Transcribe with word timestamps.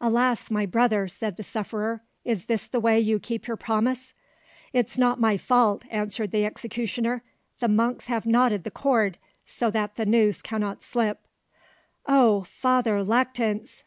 "Ah! 0.00 0.36
my 0.48 0.64
brother," 0.64 1.08
said 1.08 1.36
the 1.36 1.42
sufferer, 1.42 2.00
"is 2.24 2.44
this 2.46 2.68
the 2.68 2.78
way 2.78 3.00
you 3.00 3.18
keep 3.18 3.48
your 3.48 3.56
promise?" 3.56 4.14
"It's 4.72 4.96
not 4.96 5.18
my 5.18 5.36
fault," 5.36 5.82
answered 5.90 6.30
the 6.30 6.44
executioner; 6.46 7.24
"the 7.58 7.66
monks 7.66 8.06
have 8.06 8.26
knotted 8.26 8.62
the 8.62 8.70
cord, 8.70 9.18
so 9.44 9.68
that 9.72 9.96
the 9.96 10.06
noose 10.06 10.40
cannot 10.40 10.84
slip." 10.84 11.26
"Oh, 12.06 12.42
Father 12.42 13.02
Lactance! 13.02 13.82